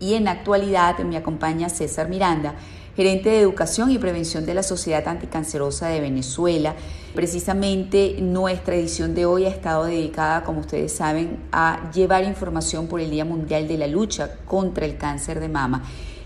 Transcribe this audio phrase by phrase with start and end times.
[0.00, 2.54] Y en la actualidad me acompaña César Miranda,
[2.96, 6.74] gerente de Educación y Prevención de la Sociedad Anticancerosa de Venezuela.
[7.14, 13.00] Precisamente nuestra edición de hoy ha estado dedicada, como ustedes saben, a llevar información por
[13.00, 15.84] el Día Mundial de la Lucha contra el Cáncer de Mama.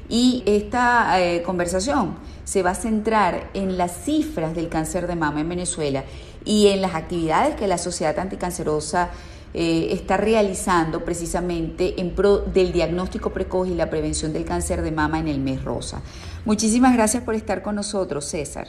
[0.09, 2.15] Y esta eh, conversación
[2.45, 6.05] se va a centrar en las cifras del cáncer de mama en Venezuela
[6.45, 9.11] y en las actividades que la Sociedad Anticancerosa
[9.55, 14.91] eh, está realizando precisamente en pro del diagnóstico precoz y la prevención del cáncer de
[14.91, 16.03] mama en el mes rosa.
[16.45, 18.67] Muchísimas gracias por estar con nosotros, César.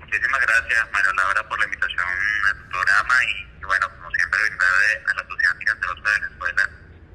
[0.00, 2.04] Muchísimas gracias, María Laura, por la invitación
[2.44, 6.70] al programa y, bueno, como siempre, brindarle a la Sociedad Anticancerosa de Venezuela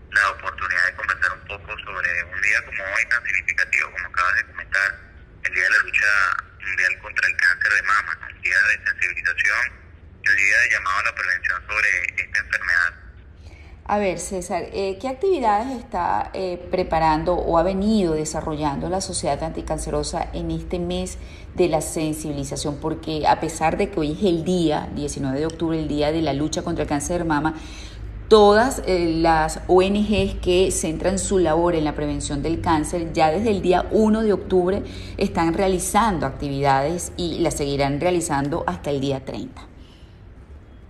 [0.10, 4.36] la oportunidad de conversar un poco sobre un día como hoy tan significativo como acabas
[4.38, 4.90] de comentar,
[5.44, 6.12] el Día de la Lucha
[6.66, 9.88] Mundial contra el Cáncer de Mama, un día de sensibilización
[10.28, 12.37] el día de llamado a la prevención sobre enfermedad.
[13.90, 19.42] A ver, César, eh, ¿qué actividades está eh, preparando o ha venido desarrollando la Sociedad
[19.42, 21.18] Anticancerosa en este mes
[21.56, 22.80] de la sensibilización?
[22.82, 26.22] Porque a pesar de que hoy es el día, 19 de octubre, el día de
[26.22, 27.56] la lucha contra el cáncer de mama,
[28.28, 33.52] todas eh, las ONGs que centran su labor en la prevención del cáncer ya desde
[33.52, 34.84] el día 1 de octubre
[35.16, 39.77] están realizando actividades y las seguirán realizando hasta el día 30.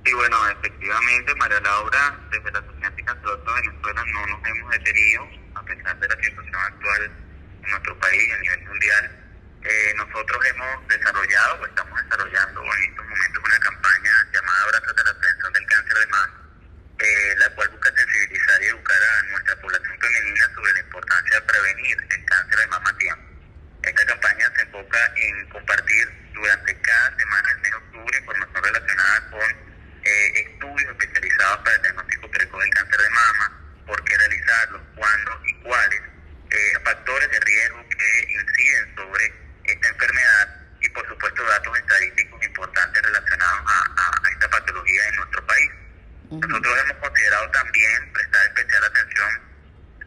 [0.08, 5.30] Y bueno, efectivamente, María Laura, desde la Sociedad Anticancerosa de Venezuela no nos hemos detenido,
[5.56, 9.26] a pesar de la situación actual en nuestro país a nivel mundial.
[9.64, 15.04] Eh, nosotros hemos desarrollado o estamos desarrollando en estos momentos una campaña llamada Abrazos de
[15.04, 16.42] la Prevención del Cáncer de Mama,
[17.00, 21.42] eh, la cual busca sensibilizar y educar a nuestra población femenina sobre la importancia de
[21.42, 23.24] prevenir el cáncer de mama a tiempo.
[23.84, 29.32] Esta campaña se enfoca en compartir durante cada semana del mes de octubre información relacionada
[29.32, 29.68] con
[30.08, 35.42] eh, estudios especializados para el diagnóstico precoz del cáncer de mama, por qué realizarlos, cuándo
[35.46, 36.02] y cuáles,
[36.50, 39.34] eh, factores de riesgo que inciden sobre
[39.66, 45.72] esta enfermedad y por supuesto datos estadísticos importantes relacionados a, esta patología en nuestro país.
[46.32, 49.42] Nosotros hemos considerado también prestar especial atención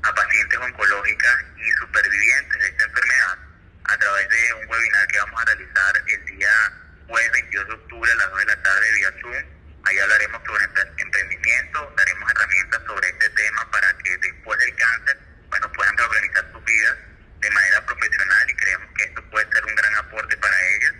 [0.02, 3.38] a pacientes oncológicas y supervivientes de esta enfermedad
[3.84, 6.72] a través de un webinar que vamos a realizar el día
[7.06, 10.64] jueves 22 de octubre a las 2 de la tarde vía Zoom Ahí hablaremos sobre
[10.98, 16.62] emprendimiento, daremos herramientas sobre este tema para que después del cáncer, bueno, puedan reorganizar sus
[16.64, 16.96] vidas
[17.40, 20.94] de manera profesional y creemos que esto puede ser un gran aporte para ellas.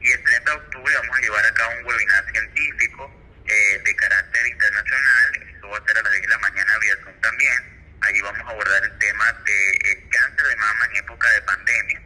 [0.00, 3.10] Y el 30 de octubre vamos a llevar a cabo un webinar científico
[3.46, 6.96] eh, de carácter internacional, eso va a ser a las 10 de la mañana vía
[7.04, 7.96] Zoom también.
[8.02, 12.02] Allí vamos a abordar el tema del cáncer de mama en época de pandemia,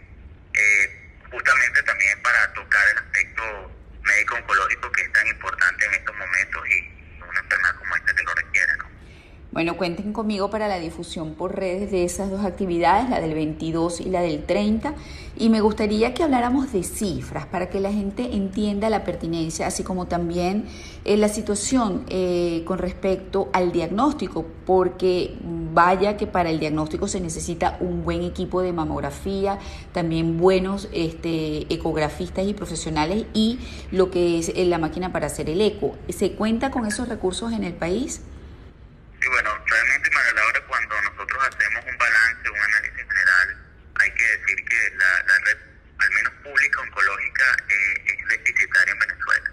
[0.54, 6.16] eh, justamente también para tocar el aspecto médico oncológico que es tan importante en estos
[6.16, 8.76] momentos y una enfermedad como esta que lo requiere.
[8.76, 8.90] ¿no?
[9.52, 14.00] Bueno, cuenten conmigo para la difusión por redes de esas dos actividades, la del 22
[14.00, 14.94] y la del 30.
[15.36, 19.82] Y me gustaría que habláramos de cifras para que la gente entienda la pertinencia, así
[19.82, 20.66] como también
[21.04, 25.34] eh, la situación eh, con respecto al diagnóstico, porque
[25.74, 29.58] vaya que para el diagnóstico se necesita un buen equipo de mamografía,
[29.92, 33.58] también buenos este, ecografistas y profesionales y
[33.90, 35.96] lo que es eh, la máquina para hacer el eco.
[36.08, 38.22] ¿Se cuenta con esos recursos en el país?
[39.20, 43.56] Sí, bueno, realmente, María Laura, cuando nosotros hacemos un balance, un análisis general,
[44.00, 45.58] hay que decir que la, red,
[45.98, 49.50] al menos pública oncológica, eh, es deficitaria en Venezuela.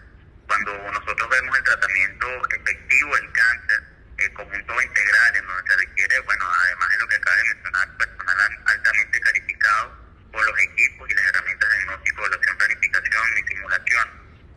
[0.47, 3.83] Cuando nosotros vemos el tratamiento efectivo del cáncer
[4.19, 7.35] eh, como un todo integral, en donde se requiere, bueno, además de lo que acaba
[7.35, 13.37] de mencionar, personal altamente calificado con los equipos y las herramientas de diagnóstico, evaluación, planificación
[13.37, 14.07] y simulación,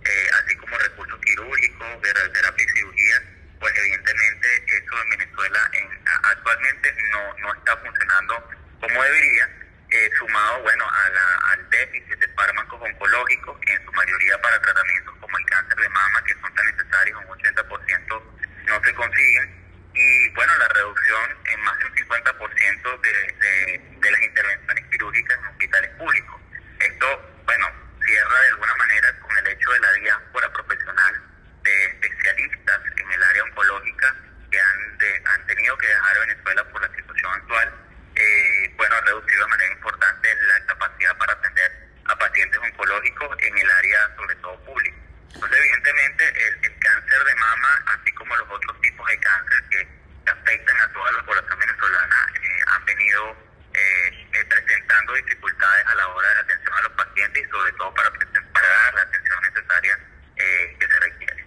[0.04, 3.22] eh, así como recursos quirúrgicos, de terapia y cirugía,
[3.60, 5.88] pues evidentemente eso en Venezuela en,
[6.24, 8.50] actualmente no, no está funcionando
[8.80, 9.50] como debería,
[9.90, 15.14] eh, sumado bueno a la, al déficit de fármacos oncológicos, en su mayoría para tratamientos
[15.20, 18.22] como el cáncer de mama, que son tan necesarios, un 80%
[18.66, 19.60] no se consiguen,
[19.92, 25.38] y bueno, la reducción en más de un 50% de, de, de las intervenciones quirúrgicas
[25.38, 26.40] en hospitales públicos.
[26.78, 27.66] Esto, bueno,
[28.06, 31.22] cierra de alguna manera con el hecho de la diáspora profesional
[31.62, 34.14] de especialistas en el área oncológica
[34.50, 37.74] que han, han tenido que dejar Venezuela por la situación actual,
[38.14, 43.58] eh, bueno, ha reducido de manera importante la capacidad para atender a pacientes oncológicos en
[43.58, 44.96] el área, sobre todo pública.
[45.34, 50.80] Entonces, evidentemente, el, cáncer de mama, así como los otros tipos de cáncer que, afectan
[50.80, 53.36] a toda la población venezolana, eh, han venido
[53.74, 57.72] eh, eh, presentando dificultades a la hora de la atención a los pacientes y sobre
[57.72, 59.98] todo para, para dar la atención necesaria
[60.36, 61.46] que se requiere.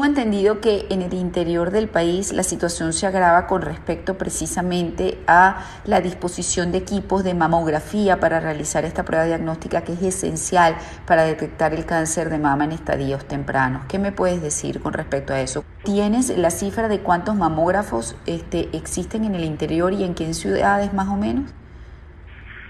[0.00, 5.22] Tengo entendido que en el interior del país la situación se agrava con respecto precisamente
[5.26, 10.74] a la disposición de equipos de mamografía para realizar esta prueba diagnóstica que es esencial
[11.04, 13.84] para detectar el cáncer de mama en estadios tempranos.
[13.88, 15.66] ¿Qué me puedes decir con respecto a eso?
[15.84, 20.94] ¿Tienes la cifra de cuántos mamógrafos este, existen en el interior y en qué ciudades
[20.94, 21.50] más o menos?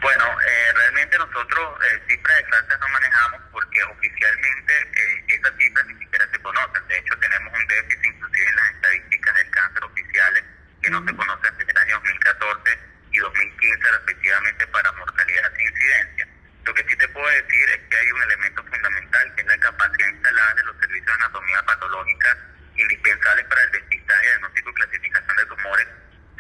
[0.02, 0.79] Bueno, eh,
[1.20, 6.88] nosotros eh, cifras exactas no manejamos porque oficialmente eh, esas cifras ni siquiera se conocen.
[6.88, 10.44] De hecho, tenemos un déficit inclusive en las estadísticas del cáncer oficiales
[10.82, 12.78] que no se conocen desde el año 2014
[13.12, 16.28] y 2015 respectivamente para mortalidad e incidencia.
[16.64, 19.58] Lo que sí te puedo decir es que hay un elemento fundamental que es la
[19.58, 22.38] capacidad instalada de los servicios de anatomía patológica
[22.76, 25.88] indispensables para el despistaje, diagnóstico y clasificación de tumores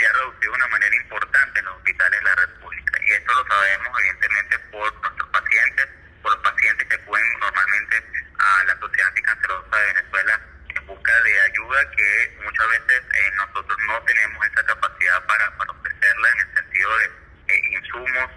[0.00, 3.00] se ha reducido de una manera importante en los hospitales de la República.
[3.04, 5.88] Y esto lo sabemos evidentemente por nuestros pacientes,
[6.22, 8.04] por los pacientes que acuden normalmente
[8.38, 10.40] a la Sociedad Anticancerosa de Venezuela
[10.74, 11.12] en busca
[11.90, 16.98] que muchas veces eh, nosotros no tenemos esa capacidad para, para ofrecerla en el sentido
[16.98, 17.04] de
[17.48, 18.30] eh, insumos,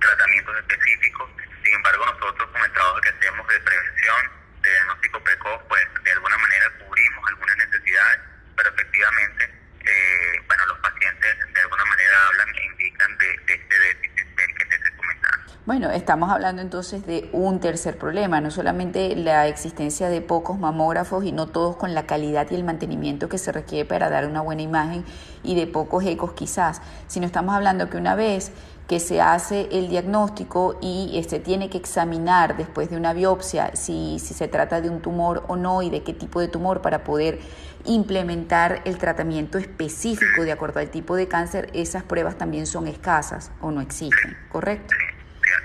[0.00, 1.30] tratamientos específicos.
[1.64, 4.30] Sin embargo, nosotros con el trabajo que hacemos de prevención,
[4.62, 8.20] de diagnóstico precoz, pues de alguna manera cubrimos algunas necesidades,
[8.56, 13.78] pero efectivamente, eh, bueno, los pacientes de alguna manera hablan e indican de, de este
[13.78, 15.40] déficit del que te comentaba.
[15.66, 21.22] Bueno, estamos hablando entonces de un tercer problema, no solamente la existencia de pocos mamógrafos
[21.22, 24.40] y no todos con la calidad y el mantenimiento que se requiere para dar una
[24.40, 25.04] buena imagen
[25.42, 28.52] y de pocos ecos quizás, sino estamos hablando que una vez
[28.88, 34.18] que se hace el diagnóstico y este, tiene que examinar después de una biopsia si,
[34.18, 37.04] si se trata de un tumor o no y de qué tipo de tumor para
[37.04, 37.38] poder
[37.84, 43.50] implementar el tratamiento específico de acuerdo al tipo de cáncer, esas pruebas también son escasas
[43.60, 44.94] o no existen, ¿correcto?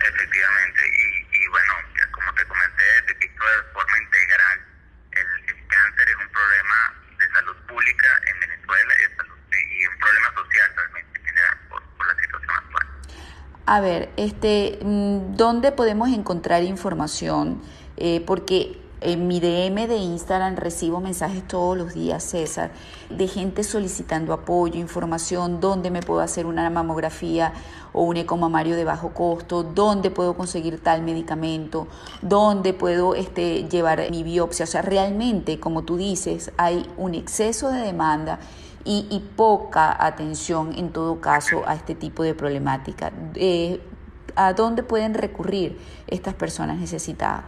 [0.08, 0.82] Efectivamente.
[1.32, 1.74] Y, bueno,
[2.12, 4.60] como te comenté, de visto de forma integral,
[5.12, 11.20] el, cáncer es un problema de salud pública en Venezuela y, un problema social realmente
[11.20, 12.88] en general por, la situación actual.
[13.66, 17.64] A ver, este, ¿dónde podemos encontrar información?
[17.98, 22.72] Eh, porque en mi DM de Instagram recibo mensajes todos los días, César,
[23.10, 27.54] de gente solicitando apoyo, información, dónde me puedo hacer una mamografía
[27.94, 31.88] o un ecomamario de bajo costo, dónde puedo conseguir tal medicamento,
[32.22, 34.64] dónde puedo este, llevar mi biopsia.
[34.64, 38.40] O sea, realmente, como tú dices, hay un exceso de demanda
[38.86, 43.12] y, poca atención en todo caso a este tipo de problemática.
[43.34, 43.82] Eh,
[44.36, 47.46] ¿A dónde pueden recurrir estas personas necesitadas?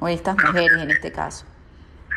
[0.00, 1.44] O estas mujeres en este caso.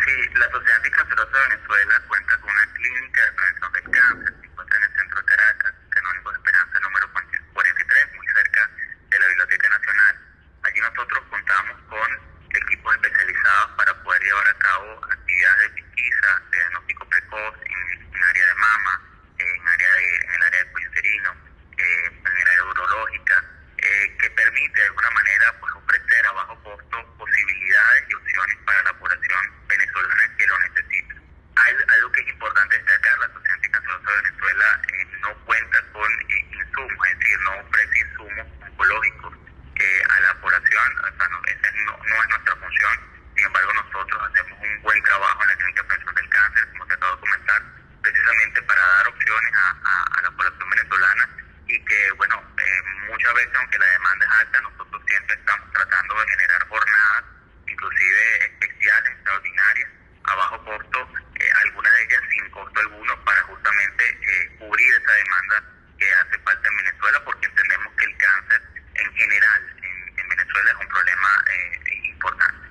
[0.06, 4.45] Sí, la Sociedad Anticancerosa de Venezuela cuenta con una clínica de prevención del cáncer, se
[4.45, 7.10] encuentra en el centro de Caracas, Canónico de Esperanza número
[7.54, 8.69] 43, muy cerca
[9.10, 10.16] de la Biblioteca Nacional.
[10.63, 12.10] Allí nosotros contamos con
[12.54, 18.24] equipos especializados para poder llevar a cabo actividades de pesquisa, de diagnóstico precoz en, en
[18.24, 19.01] área de mama,
[19.39, 21.31] en, área de, en el área de cuello uterino,
[21.78, 23.44] eh, en el área urológica,
[23.81, 28.83] eh, que permite de alguna manera pues, ofrecer a bajo costo posibilidades y opciones para
[28.83, 31.16] la población venezolana que lo necesita.
[31.56, 36.12] Hay, algo que es importante destacar, la Sociedad Anticancerosa de Venezuela eh, no cuenta con
[36.12, 39.33] eh, insumos, es decir, no ofrece insumos oncológicos
[39.75, 42.94] eh, a la población, o sea, no, esa no, no, es nuestra función,
[43.36, 46.86] sin embargo nosotros hacemos un buen trabajo en la Clínica de Prevención del Cáncer, como
[46.86, 47.62] te acabo de comentar,
[48.01, 51.30] precisamente para dar opciones a, a, a la población venezolana
[51.71, 56.19] y que, bueno, eh, muchas veces, aunque la demanda es alta, nosotros siempre estamos tratando
[56.19, 57.23] de generar jornadas,
[57.68, 59.90] inclusive especiales, extraordinarias,
[60.23, 65.14] a bajo costo, eh, algunas de ellas sin costo alguno, para justamente eh, cubrir esa
[65.14, 65.64] demanda
[65.97, 68.61] que hace falta en Venezuela, porque entendemos que el cáncer
[68.95, 71.45] en general en, en Venezuela es un problema
[72.04, 72.68] importante.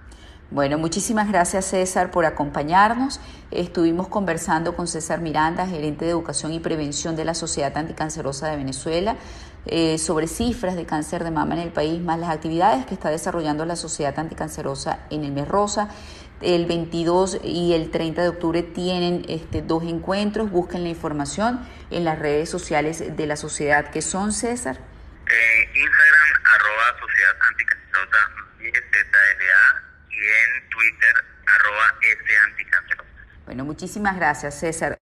[0.51, 3.21] Bueno, muchísimas gracias César por acompañarnos.
[3.53, 8.57] Estuvimos conversando con César Miranda, gerente de educación y prevención de la Sociedad Anticancerosa de
[8.57, 9.17] Venezuela,
[9.67, 13.11] eh, sobre cifras de cáncer de mama en el país, más las actividades que está
[13.11, 15.89] desarrollando la Sociedad Anticancerosa en el mes rosa.
[16.41, 20.51] El 22 y el 30 de octubre tienen este, dos encuentros.
[20.51, 21.61] Busquen la información
[21.93, 24.79] en las redes sociales de la sociedad, que son César.
[24.79, 28.41] Eh, Instagram, arroba Sociedad Anticancerosa,
[30.21, 31.15] y en Twitter,
[31.47, 33.11] arroba S Anticancerosa.
[33.47, 35.01] Bueno, muchísimas gracias, César.